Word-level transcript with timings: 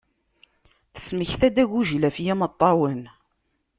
Tesmekta-d 0.93 1.57
agujil 1.63 2.03
ɣef 2.07 2.17
yimeṭṭawen. 2.25 3.01